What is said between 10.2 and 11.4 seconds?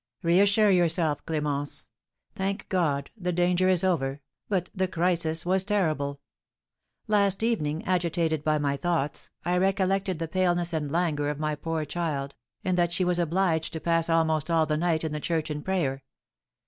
paleness and languor of